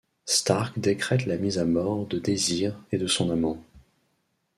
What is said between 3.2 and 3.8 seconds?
amant.